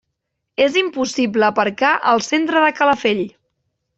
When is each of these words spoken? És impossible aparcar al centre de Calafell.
És 0.67 0.77
impossible 0.79 1.47
aparcar 1.49 1.93
al 2.13 2.25
centre 2.31 2.65
de 2.65 2.73
Calafell. 2.81 3.25